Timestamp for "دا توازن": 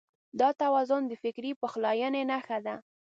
0.39-1.01